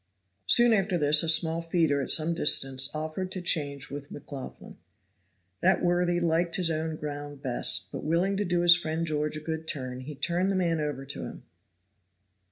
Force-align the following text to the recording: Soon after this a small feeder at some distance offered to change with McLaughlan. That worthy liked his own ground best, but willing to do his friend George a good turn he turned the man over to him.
Soon 0.47 0.73
after 0.73 0.97
this 0.97 1.21
a 1.21 1.29
small 1.29 1.61
feeder 1.61 2.01
at 2.01 2.09
some 2.09 2.33
distance 2.33 2.89
offered 2.95 3.31
to 3.31 3.39
change 3.39 3.91
with 3.91 4.09
McLaughlan. 4.09 4.77
That 5.59 5.83
worthy 5.83 6.19
liked 6.19 6.55
his 6.55 6.71
own 6.71 6.95
ground 6.95 7.43
best, 7.43 7.91
but 7.91 8.03
willing 8.03 8.35
to 8.37 8.43
do 8.43 8.61
his 8.61 8.75
friend 8.75 9.05
George 9.05 9.37
a 9.37 9.41
good 9.41 9.67
turn 9.67 9.99
he 9.99 10.15
turned 10.15 10.51
the 10.51 10.55
man 10.55 10.79
over 10.79 11.05
to 11.05 11.25
him. 11.25 11.43